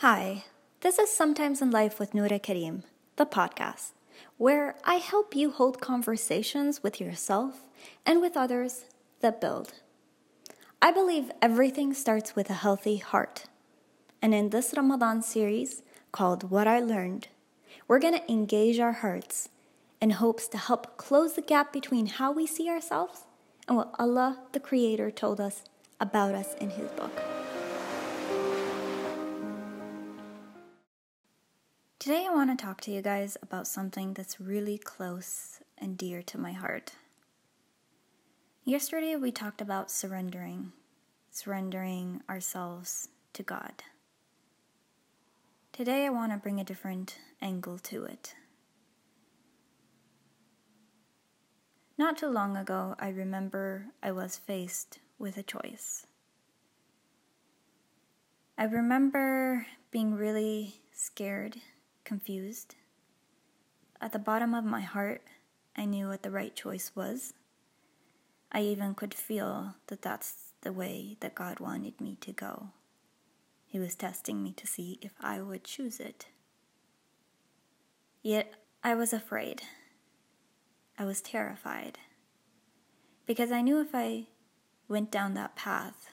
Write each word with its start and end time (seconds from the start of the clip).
Hi, 0.00 0.44
this 0.80 0.98
is 0.98 1.10
Sometimes 1.10 1.60
in 1.60 1.70
Life 1.70 2.00
with 2.00 2.14
Noura 2.14 2.38
Karim, 2.38 2.84
the 3.16 3.26
podcast, 3.26 3.92
where 4.38 4.76
I 4.82 4.94
help 4.94 5.36
you 5.36 5.50
hold 5.50 5.82
conversations 5.82 6.82
with 6.82 7.02
yourself 7.02 7.66
and 8.06 8.22
with 8.22 8.34
others 8.34 8.86
that 9.20 9.42
build. 9.42 9.74
I 10.80 10.90
believe 10.90 11.30
everything 11.42 11.92
starts 11.92 12.34
with 12.34 12.48
a 12.48 12.54
healthy 12.64 12.96
heart. 12.96 13.44
And 14.22 14.32
in 14.32 14.48
this 14.48 14.72
Ramadan 14.74 15.20
series 15.20 15.82
called 16.12 16.50
What 16.50 16.66
I 16.66 16.80
Learned, 16.80 17.28
we're 17.86 17.98
going 17.98 18.18
to 18.18 18.32
engage 18.32 18.78
our 18.78 19.04
hearts 19.04 19.50
in 20.00 20.12
hopes 20.12 20.48
to 20.48 20.56
help 20.56 20.96
close 20.96 21.34
the 21.34 21.42
gap 21.42 21.74
between 21.74 22.06
how 22.06 22.32
we 22.32 22.46
see 22.46 22.70
ourselves 22.70 23.26
and 23.68 23.76
what 23.76 23.94
Allah, 23.98 24.38
the 24.52 24.60
Creator, 24.60 25.10
told 25.10 25.42
us 25.42 25.64
about 26.00 26.34
us 26.34 26.54
in 26.54 26.70
His 26.70 26.88
book. 26.92 27.29
Today, 32.00 32.24
I 32.26 32.34
want 32.34 32.48
to 32.48 32.64
talk 32.64 32.80
to 32.82 32.90
you 32.90 33.02
guys 33.02 33.36
about 33.42 33.66
something 33.66 34.14
that's 34.14 34.40
really 34.40 34.78
close 34.78 35.60
and 35.76 35.98
dear 35.98 36.22
to 36.22 36.38
my 36.38 36.52
heart. 36.52 36.92
Yesterday, 38.64 39.16
we 39.16 39.30
talked 39.30 39.60
about 39.60 39.90
surrendering, 39.90 40.72
surrendering 41.30 42.22
ourselves 42.26 43.08
to 43.34 43.42
God. 43.42 43.82
Today, 45.74 46.06
I 46.06 46.08
want 46.08 46.32
to 46.32 46.38
bring 46.38 46.58
a 46.58 46.64
different 46.64 47.18
angle 47.42 47.76
to 47.80 48.06
it. 48.06 48.34
Not 51.98 52.16
too 52.16 52.30
long 52.30 52.56
ago, 52.56 52.96
I 52.98 53.10
remember 53.10 53.88
I 54.02 54.12
was 54.12 54.38
faced 54.38 55.00
with 55.18 55.36
a 55.36 55.42
choice. 55.42 56.06
I 58.56 58.64
remember 58.64 59.66
being 59.90 60.14
really 60.14 60.80
scared, 60.94 61.58
confused. 62.10 62.74
At 64.00 64.10
the 64.10 64.18
bottom 64.18 64.52
of 64.52 64.64
my 64.64 64.80
heart, 64.80 65.22
I 65.76 65.84
knew 65.84 66.08
what 66.08 66.24
the 66.24 66.30
right 66.32 66.52
choice 66.56 66.90
was. 66.96 67.34
I 68.50 68.62
even 68.62 68.96
could 68.96 69.14
feel 69.14 69.76
that 69.86 70.02
that's 70.02 70.54
the 70.62 70.72
way 70.72 71.16
that 71.20 71.36
God 71.36 71.60
wanted 71.60 72.00
me 72.00 72.16
to 72.22 72.32
go. 72.32 72.70
He 73.64 73.78
was 73.78 73.94
testing 73.94 74.42
me 74.42 74.50
to 74.54 74.66
see 74.66 74.98
if 75.00 75.12
I 75.20 75.40
would 75.40 75.62
choose 75.62 76.00
it. 76.00 76.26
Yet 78.24 78.54
I 78.82 78.96
was 78.96 79.12
afraid. 79.12 79.62
I 80.98 81.04
was 81.04 81.20
terrified. 81.20 82.00
Because 83.24 83.52
I 83.52 83.62
knew 83.62 83.80
if 83.80 83.94
I 83.94 84.26
went 84.88 85.12
down 85.12 85.34
that 85.34 85.54
path, 85.54 86.10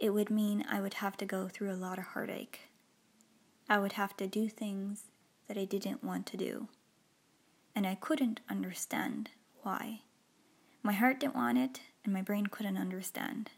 it 0.00 0.10
would 0.10 0.30
mean 0.30 0.64
I 0.68 0.80
would 0.80 0.94
have 0.94 1.16
to 1.18 1.24
go 1.24 1.46
through 1.46 1.72
a 1.72 1.78
lot 1.78 2.00
of 2.00 2.06
heartache. 2.06 2.72
I 3.68 3.78
would 3.78 3.92
have 3.92 4.16
to 4.16 4.26
do 4.26 4.48
things 4.48 5.11
that 5.52 5.60
I 5.60 5.64
didn't 5.66 6.02
want 6.02 6.24
to 6.24 6.38
do. 6.38 6.68
And 7.76 7.86
I 7.86 7.94
couldn't 7.94 8.40
understand 8.48 9.28
why. 9.62 10.00
My 10.82 10.94
heart 10.94 11.20
didn't 11.20 11.34
want 11.34 11.58
it, 11.58 11.80
and 12.04 12.14
my 12.14 12.22
brain 12.22 12.46
couldn't 12.46 12.78
understand. 12.78 13.50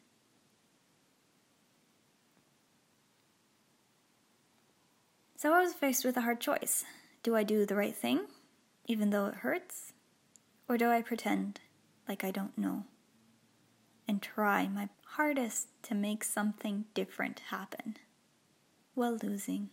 So 5.36 5.52
I 5.54 5.60
was 5.60 5.72
faced 5.72 6.04
with 6.04 6.16
a 6.16 6.22
hard 6.22 6.40
choice. 6.40 6.84
Do 7.22 7.36
I 7.36 7.44
do 7.44 7.64
the 7.64 7.76
right 7.76 7.94
thing, 7.94 8.22
even 8.86 9.10
though 9.10 9.26
it 9.26 9.36
hurts? 9.36 9.92
Or 10.68 10.76
do 10.76 10.88
I 10.90 11.00
pretend 11.00 11.60
like 12.08 12.24
I 12.24 12.32
don't 12.32 12.58
know 12.58 12.86
and 14.08 14.20
try 14.20 14.66
my 14.66 14.88
hardest 15.04 15.68
to 15.84 15.94
make 15.94 16.24
something 16.24 16.86
different 16.92 17.40
happen 17.50 17.98
while 18.94 19.16
losing? 19.22 19.70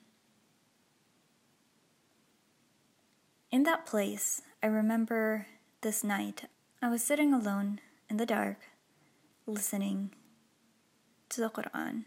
In 3.50 3.62
that 3.62 3.86
place, 3.86 4.42
I 4.62 4.66
remember 4.66 5.46
this 5.80 6.02
night 6.02 6.44
I 6.82 6.88
was 6.88 7.02
sitting 7.02 7.32
alone 7.32 7.80
in 8.10 8.16
the 8.16 8.26
dark, 8.26 8.58
listening 9.46 10.10
to 11.30 11.40
the 11.40 11.50
Quran, 11.50 12.04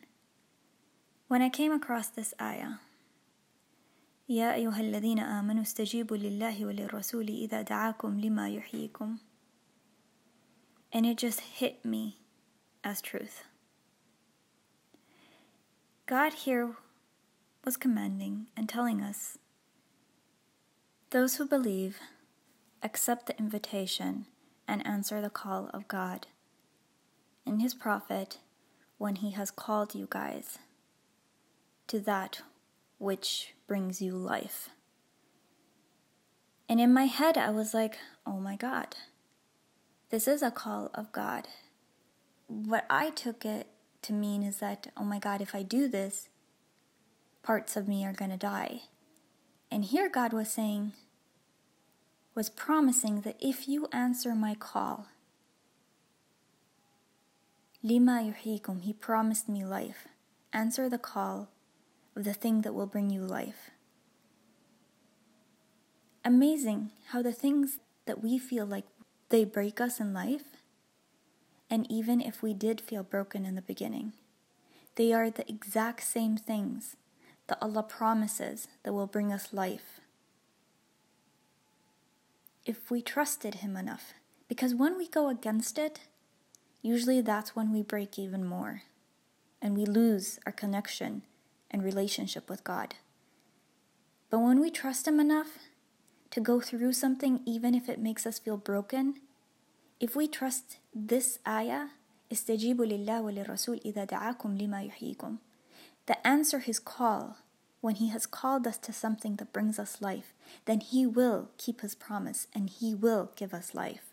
when 1.28 1.42
I 1.42 1.50
came 1.50 1.72
across 1.72 2.08
this 2.08 2.34
ayah. 2.42 2.80
يا 4.30 4.54
أيها 4.54 4.80
الذين 4.80 5.20
آمنوا 5.20 5.62
استجيبوا 5.62 6.18
لله 6.18 6.66
وللرسول 6.66 7.28
إذا 7.28 7.62
دعاكم 7.62 8.20
لما 8.20 8.50
يحييكم 8.50 9.18
And 10.92 11.06
it 11.06 11.18
just 11.18 11.40
hit 11.42 11.84
me 11.86 12.18
as 12.84 13.02
truth. 13.02 13.44
God 16.06 16.34
here 16.46 16.76
was 17.66 17.78
commanding 17.78 18.48
and 18.56 18.70
telling 18.70 19.02
us 19.02 19.38
those 21.15 21.37
who 21.37 21.47
believe 21.47 22.01
accept 22.83 23.27
the 23.27 23.39
invitation 23.39 24.27
and 24.67 24.85
answer 24.85 25.21
the 25.21 25.31
call 25.31 25.71
of 25.73 25.87
God 25.87 26.27
and 27.47 27.63
His 27.63 27.73
prophet 27.73 28.39
when 28.99 29.15
He 29.15 29.31
has 29.31 29.53
called 29.53 29.95
you 29.95 30.09
guys 30.11 30.59
to 31.87 32.01
that 32.01 32.43
which 32.99 33.55
brings 33.69 34.03
you 34.03 34.17
life. 34.17 34.71
And 36.69 36.81
in 36.81 36.93
my 36.93 37.05
head, 37.05 37.39
I 37.39 37.51
was 37.51 37.75
like, 37.75 37.97
oh 38.27 38.41
my 38.41 38.57
God, 38.57 38.97
this 40.11 40.27
is 40.27 40.43
a 40.43 40.51
call 40.51 40.91
of 40.95 41.13
God. 41.13 41.47
What 42.49 42.87
I 42.91 43.11
took 43.11 43.45
it 43.45 43.69
to 44.03 44.13
mean 44.13 44.43
is 44.43 44.57
that, 44.57 44.89
oh 44.97 45.05
my 45.05 45.21
God, 45.21 45.41
if 45.41 45.55
I 45.55 45.63
do 45.63 45.87
this, 45.87 46.29
parts 47.45 47.77
of 47.77 47.87
me 47.87 48.05
are 48.05 48.13
going 48.13 48.33
to 48.33 48.37
die. 48.37 48.81
And 49.71 49.85
here 49.85 50.09
God 50.09 50.33
was 50.33 50.51
saying, 50.51 50.93
was 52.34 52.50
promising 52.50 53.21
that 53.21 53.37
if 53.41 53.69
you 53.69 53.87
answer 53.93 54.34
my 54.34 54.55
call, 54.55 55.06
Lima 57.83 58.33
yuhikum, 58.33 58.81
he 58.83 58.93
promised 58.95 59.49
me 59.49 59.65
life. 59.65 60.09
Answer 60.53 60.89
the 60.89 60.99
call 60.99 61.49
of 62.17 62.25
the 62.25 62.33
thing 62.33 62.62
that 62.62 62.73
will 62.73 62.87
bring 62.87 63.11
you 63.11 63.21
life. 63.21 63.71
Amazing 66.25 66.93
how 67.09 67.21
the 67.21 67.33
things 67.33 67.81
that 68.06 68.23
we 68.23 68.39
feel 68.39 68.65
like 68.65 68.84
they 69.28 69.44
break 69.44 69.81
us 69.81 70.00
in 70.00 70.15
life, 70.15 70.62
and 71.69 71.87
even 71.91 72.21
if 72.21 72.43
we 72.43 72.55
did 72.55 72.81
feel 72.81 73.03
broken 73.03 73.44
in 73.44 73.55
the 73.55 73.62
beginning, 73.62 74.12
they 74.94 75.12
are 75.12 75.28
the 75.28 75.49
exact 75.49 76.05
same 76.05 76.37
things 76.37 76.97
that 77.49 77.59
Allah 77.61 77.83
promises 77.83 78.69
that 78.84 78.94
will 78.94 79.06
bring 79.06 79.33
us 79.33 79.53
life 79.53 80.00
If 82.66 82.92
we 82.92 83.02
trusted 83.02 83.56
Him 83.56 83.76
enough, 83.76 84.14
because 84.48 84.76
when 84.76 84.98
we 84.98 85.08
go 85.08 85.30
against 85.30 85.78
it, 85.78 86.02
usually 86.82 87.22
that's 87.22 87.56
when 87.56 87.72
we 87.72 87.82
break 87.82 88.18
even 88.20 88.46
more 88.46 88.84
and 89.62 89.76
we 89.76 89.86
lose 89.86 90.40
our 90.46 90.52
connection 90.52 91.24
and 91.72 91.84
relationship 91.84 92.50
with 92.50 92.64
God. 92.64 92.96
But 94.30 94.40
when 94.40 94.60
we 94.60 94.70
trust 94.70 95.08
Him 95.08 95.20
enough 95.20 95.58
to 96.32 96.40
go 96.40 96.62
through 96.62 96.94
something, 96.94 97.42
even 97.46 97.74
if 97.74 97.90
it 97.90 98.00
makes 98.00 98.26
us 98.26 98.40
feel 98.40 98.58
broken, 98.58 99.16
if 100.00 100.16
we 100.16 100.28
trust 100.28 100.78
this 100.94 101.40
ayah, 101.48 101.88
استجيبوا 102.32 102.86
لله 102.86 103.22
وللرسول 103.22 103.82
إذا 103.86 104.04
دعاكم 104.04 104.58
لما 104.58 104.84
يحييكم, 104.84 105.38
the 106.06 106.28
answer 106.28 106.60
His 106.60 106.80
call 106.80 107.38
when 107.84 107.96
He 107.96 108.10
has 108.10 108.26
called 108.26 108.68
us 108.68 108.78
to 108.80 108.94
something 108.94 109.38
that 109.38 109.54
brings 109.54 109.80
us 109.80 110.02
life, 110.02 110.34
then 110.66 110.80
He 110.82 111.06
will 111.06 111.50
keep 111.58 111.82
His 111.82 111.96
promise 111.96 112.48
and 112.54 112.70
He 112.70 112.94
will 112.94 113.32
give 113.36 113.54
us 113.54 113.74
life. 113.74 114.10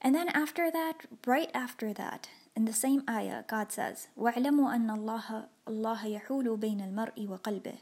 And 0.00 0.14
then 0.14 0.28
after 0.28 0.70
that, 0.70 1.06
right 1.26 1.50
after 1.54 1.92
that, 1.94 2.28
in 2.54 2.66
the 2.66 2.72
same 2.72 3.02
ayah, 3.08 3.42
God 3.48 3.72
says, 3.72 4.08
وَاعْلَمُوا 4.18 4.76
أَنَّ 4.76 4.90
اللَّهَ 4.90 5.46
اللَّهَ 5.66 6.20
يَحُولُ 6.20 6.58
بَيْنَ 6.58 6.80
الْمَرْءِ 6.80 7.26
وَقَلْبِهِ 7.26 7.78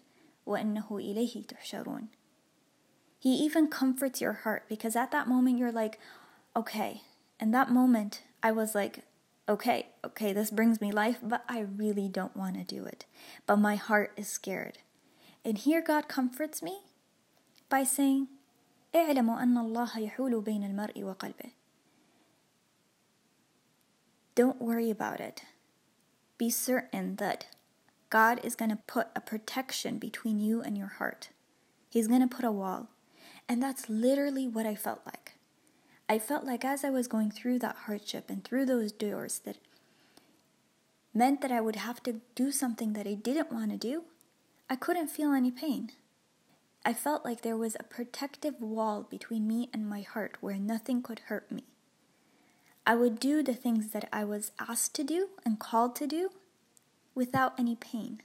وَأَنَّهُ 0.47 0.89
إِلَيْهِ 0.89 1.47
تُحْشَرُونَ 1.47 2.09
He 3.19 3.35
even 3.35 3.69
comforts 3.69 4.21
your 4.21 4.33
heart 4.33 4.65
because 4.69 4.97
at 4.97 5.11
that 5.11 5.29
moment 5.29 5.59
you're 5.59 5.73
like, 5.73 5.99
okay. 6.57 7.03
In 7.41 7.51
that 7.51 7.71
moment, 7.71 8.23
I 8.43 8.53
was 8.53 8.75
like, 8.75 9.05
okay, 9.49 9.89
okay, 10.05 10.33
this 10.33 10.51
brings 10.51 10.81
me 10.81 10.93
life, 10.93 11.19
but 11.23 11.45
I 11.49 11.61
really 11.61 12.09
don't 12.09 12.37
want 12.37 12.57
to 12.57 12.65
do 12.65 12.85
it. 12.85 13.07
But 13.47 13.57
my 13.57 13.77
heart 13.77 14.13
is 14.17 14.29
scared. 14.29 14.79
And 15.45 15.59
here 15.59 15.83
God 15.83 16.09
comforts 16.09 16.63
me 16.63 16.81
by 17.69 17.85
saying, 17.85 18.29
اعلموا 18.95 19.43
أن 19.43 19.59
الله 19.59 19.99
يحول 19.99 20.45
بين 20.45 20.63
المرء 20.63 21.03
وقلبه 21.03 21.53
don't 24.35 24.63
worry 24.63 24.91
about 24.91 25.21
it. 25.21 25.43
Be 26.39 26.49
certain 26.49 27.17
that 27.17 27.47
God 28.09 28.41
is 28.43 28.57
going 28.57 28.71
to 28.71 28.79
put 28.87 29.09
a 29.15 29.21
protection 29.21 29.99
between 29.99 30.39
you 30.39 30.63
and 30.63 30.77
your 30.77 30.87
heart. 30.99 31.29
He's 31.91 32.09
going 32.09 32.27
to 32.27 32.35
put 32.35 32.45
a 32.45 32.53
wall. 32.53 32.89
And 33.49 33.63
that's 33.63 33.91
literally 33.91 34.49
what 34.49 34.65
I 34.65 34.75
felt 34.75 35.01
like. 35.05 35.35
I 36.10 36.20
felt 36.20 36.46
like 36.46 36.64
as 36.64 36.84
I 36.86 36.90
was 36.90 37.08
going 37.08 37.32
through 37.32 37.60
that 37.60 37.76
hardship 37.86 38.30
and 38.30 38.44
through 38.44 38.66
those 38.66 38.92
doors 38.92 39.40
that 39.40 39.58
meant 41.14 41.42
that 41.42 41.52
I 41.52 41.60
would 41.60 41.76
have 41.76 42.02
to 42.04 42.22
do 42.36 42.52
something 42.52 42.94
that 42.94 43.08
I 43.08 43.14
didn't 43.14 43.52
want 43.52 43.72
to 43.72 43.78
do, 43.78 44.04
I 44.70 44.76
couldn't 44.76 45.10
feel 45.10 45.34
any 45.34 45.52
pain. 45.52 45.92
I 46.86 46.94
felt 46.94 47.26
like 47.26 47.42
there 47.42 47.58
was 47.58 47.76
a 47.78 47.84
protective 47.84 48.62
wall 48.62 49.06
between 49.10 49.48
me 49.48 49.70
and 49.74 49.90
my 49.90 50.02
heart 50.02 50.38
where 50.40 50.58
nothing 50.58 51.02
could 51.02 51.20
hurt 51.28 51.52
me. 51.52 51.64
I 52.86 52.96
would 52.96 53.20
do 53.20 53.44
the 53.44 53.54
things 53.54 53.92
that 53.92 54.08
I 54.14 54.24
was 54.24 54.52
asked 54.60 54.96
to 54.96 55.04
do 55.04 55.30
and 55.44 55.60
called 55.60 55.96
to 55.98 56.08
do 56.08 56.30
without 57.14 57.60
any 57.60 57.76
pain. 57.76 58.22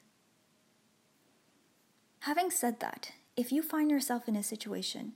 Having 2.21 2.53
said 2.53 2.79
that, 2.79 3.11
if 3.37 3.51
you 3.51 3.63
find 3.63 3.91
yourself 3.91 4.29
in 4.29 4.37
a 4.37 4.43
situation 4.45 5.15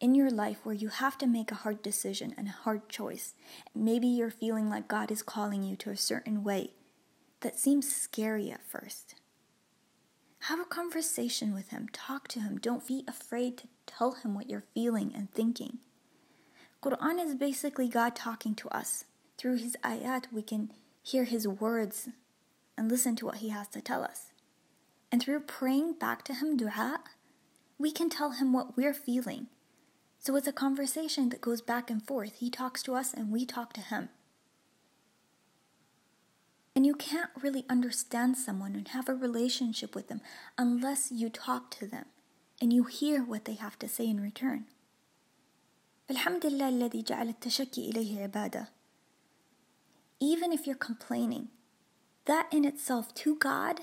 in 0.00 0.14
your 0.14 0.30
life 0.30 0.58
where 0.64 0.74
you 0.74 0.88
have 0.88 1.18
to 1.18 1.26
make 1.26 1.52
a 1.52 1.56
hard 1.56 1.82
decision 1.82 2.34
and 2.36 2.48
a 2.48 2.62
hard 2.62 2.88
choice, 2.88 3.34
maybe 3.74 4.06
you're 4.06 4.30
feeling 4.30 4.70
like 4.70 4.88
God 4.88 5.10
is 5.10 5.22
calling 5.22 5.62
you 5.62 5.76
to 5.76 5.90
a 5.90 5.96
certain 5.96 6.42
way 6.42 6.72
that 7.40 7.58
seems 7.58 7.94
scary 7.94 8.50
at 8.50 8.66
first. 8.66 9.14
Have 10.44 10.58
a 10.58 10.64
conversation 10.64 11.52
with 11.52 11.68
him, 11.68 11.88
talk 11.92 12.26
to 12.28 12.40
him. 12.40 12.56
Don't 12.56 12.86
be 12.86 13.04
afraid 13.06 13.58
to 13.58 13.68
tell 13.86 14.12
him 14.12 14.34
what 14.34 14.48
you're 14.48 14.64
feeling 14.74 15.12
and 15.14 15.30
thinking. 15.30 15.78
Quran 16.82 17.22
is 17.22 17.34
basically 17.34 17.88
God 17.88 18.16
talking 18.16 18.54
to 18.54 18.68
us. 18.70 19.04
Through 19.36 19.58
his 19.58 19.76
ayat, 19.84 20.32
we 20.32 20.42
can 20.42 20.72
hear 21.02 21.24
his 21.24 21.46
words 21.46 22.08
and 22.76 22.90
listen 22.90 23.16
to 23.16 23.26
what 23.26 23.36
he 23.36 23.50
has 23.50 23.68
to 23.68 23.82
tell 23.82 24.02
us. 24.02 24.32
And 25.12 25.22
through 25.22 25.40
praying 25.40 25.94
back 25.94 26.24
to 26.24 26.34
him, 26.34 26.56
dua, 26.56 27.00
we 27.78 27.92
can 27.92 28.08
tell 28.08 28.30
him 28.30 28.52
what 28.54 28.76
we're 28.78 28.94
feeling. 28.94 29.48
So 30.19 30.35
it's 30.35 30.47
a 30.47 30.53
conversation 30.53 31.29
that 31.29 31.41
goes 31.41 31.61
back 31.61 31.89
and 31.89 32.01
forth. 32.01 32.35
He 32.35 32.49
talks 32.49 32.81
to 32.83 32.95
us 32.95 33.13
and 33.13 33.31
we 33.31 33.45
talk 33.45 33.73
to 33.73 33.81
him. 33.81 34.09
And 36.75 36.85
you 36.85 36.95
can't 36.95 37.29
really 37.41 37.65
understand 37.69 38.37
someone 38.37 38.75
and 38.75 38.87
have 38.89 39.07
a 39.07 39.15
relationship 39.15 39.95
with 39.95 40.07
them 40.07 40.21
unless 40.57 41.11
you 41.11 41.29
talk 41.29 41.71
to 41.71 41.87
them 41.87 42.05
and 42.61 42.73
you 42.73 42.83
hear 42.85 43.23
what 43.23 43.45
they 43.45 43.53
have 43.53 43.77
to 43.79 43.87
say 43.87 44.07
in 44.07 44.19
return. 44.19 44.65
الحمد 46.09 46.45
لله 46.45 46.69
الذي 46.69 47.01
جعل 47.01 47.29
التشكي 47.29 47.91
إليه 47.91 48.23
عبادة. 48.23 48.67
Even 50.19 50.51
if 50.51 50.67
you're 50.67 50.75
complaining, 50.75 51.49
that 52.25 52.47
in 52.51 52.65
itself 52.65 53.13
to 53.15 53.35
God, 53.35 53.81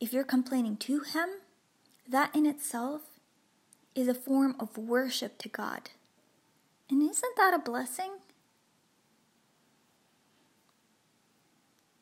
if 0.00 0.12
you're 0.12 0.24
complaining 0.24 0.76
to 0.76 1.00
Him, 1.00 1.28
that 2.08 2.34
in 2.34 2.46
itself 2.46 3.13
is 3.95 4.09
a 4.09 4.13
form 4.13 4.55
of 4.59 4.77
worship 4.77 5.37
to 5.39 5.49
God. 5.49 5.89
And 6.89 7.01
isn't 7.01 7.37
that 7.37 7.53
a 7.53 7.59
blessing? 7.59 8.11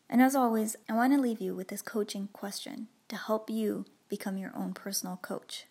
And 0.09 0.21
as 0.21 0.35
always, 0.35 0.75
I 0.89 0.93
want 0.93 1.13
to 1.13 1.21
leave 1.21 1.39
you 1.39 1.55
with 1.55 1.69
this 1.69 1.81
coaching 1.81 2.29
question 2.33 2.87
to 3.07 3.15
help 3.15 3.49
you 3.49 3.85
become 4.09 4.37
your 4.37 4.51
own 4.55 4.73
personal 4.73 5.17
coach 5.17 5.65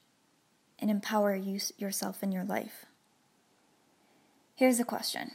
and 0.79 0.91
empower 0.91 1.35
you, 1.35 1.61
yourself 1.77 2.23
in 2.23 2.33
your 2.33 2.45
life. 2.45 2.87
Here's 4.55 4.81
a 4.81 4.85
question 4.85 5.33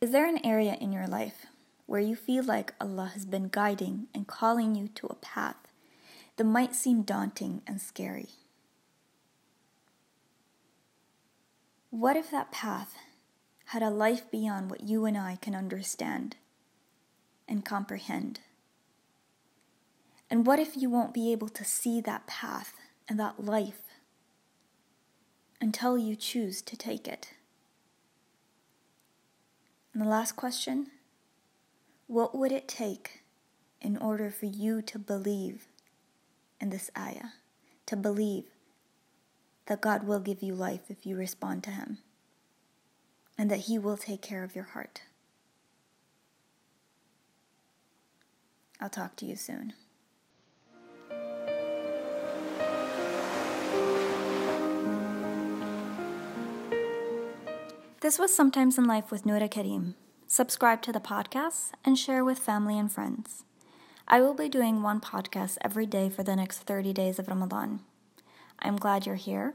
Is 0.00 0.10
there 0.10 0.26
an 0.26 0.44
area 0.44 0.76
in 0.80 0.92
your 0.92 1.06
life 1.06 1.46
where 1.86 2.00
you 2.00 2.16
feel 2.16 2.44
like 2.44 2.74
Allah 2.80 3.10
has 3.14 3.24
been 3.24 3.48
guiding 3.48 4.08
and 4.14 4.26
calling 4.26 4.74
you 4.74 4.88
to 4.88 5.06
a 5.06 5.14
path 5.14 5.56
that 6.36 6.44
might 6.44 6.74
seem 6.74 7.02
daunting 7.02 7.62
and 7.66 7.80
scary? 7.80 8.30
What 11.90 12.16
if 12.16 12.30
that 12.30 12.52
path 12.52 12.94
had 13.66 13.82
a 13.82 13.90
life 13.90 14.30
beyond 14.30 14.70
what 14.70 14.82
you 14.82 15.04
and 15.04 15.18
I 15.18 15.36
can 15.36 15.54
understand? 15.54 16.36
and 17.50 17.64
comprehend? 17.64 18.40
And 20.30 20.46
what 20.46 20.60
if 20.60 20.76
you 20.76 20.88
won't 20.88 21.12
be 21.12 21.32
able 21.32 21.48
to 21.48 21.64
see 21.64 22.00
that 22.00 22.26
path 22.28 22.74
and 23.08 23.18
that 23.18 23.44
life 23.44 23.82
until 25.60 25.98
you 25.98 26.14
choose 26.14 26.62
to 26.62 26.76
take 26.76 27.08
it? 27.08 27.32
And 29.92 30.00
the 30.00 30.08
last 30.08 30.36
question 30.36 30.86
what 32.06 32.36
would 32.36 32.50
it 32.50 32.66
take 32.66 33.22
in 33.80 33.96
order 33.96 34.30
for 34.30 34.46
you 34.46 34.82
to 34.82 34.98
believe 34.98 35.66
in 36.60 36.70
this 36.70 36.90
ayah? 36.96 37.32
To 37.86 37.96
believe 37.96 38.44
that 39.70 39.80
God 39.80 40.02
will 40.02 40.18
give 40.18 40.42
you 40.42 40.52
life 40.52 40.80
if 40.88 41.06
you 41.06 41.16
respond 41.16 41.62
to 41.62 41.70
Him 41.70 41.98
and 43.38 43.48
that 43.52 43.66
He 43.68 43.78
will 43.78 43.96
take 43.96 44.20
care 44.20 44.42
of 44.42 44.56
your 44.56 44.64
heart. 44.64 45.02
I'll 48.80 48.90
talk 48.90 49.14
to 49.18 49.26
you 49.26 49.36
soon. 49.36 49.74
This 58.00 58.18
was 58.18 58.34
Sometimes 58.34 58.76
in 58.76 58.86
Life 58.86 59.12
with 59.12 59.24
Noura 59.24 59.48
Karim. 59.48 59.94
Subscribe 60.26 60.82
to 60.82 60.90
the 60.90 60.98
podcast 60.98 61.70
and 61.84 61.96
share 61.96 62.24
with 62.24 62.40
family 62.40 62.76
and 62.76 62.90
friends. 62.90 63.44
I 64.08 64.20
will 64.20 64.34
be 64.34 64.48
doing 64.48 64.82
one 64.82 65.00
podcast 65.00 65.58
every 65.60 65.86
day 65.86 66.08
for 66.08 66.24
the 66.24 66.34
next 66.34 66.58
30 66.58 66.92
days 66.92 67.20
of 67.20 67.28
Ramadan. 67.28 67.82
I'm 68.58 68.76
glad 68.76 69.06
you're 69.06 69.14
here. 69.14 69.54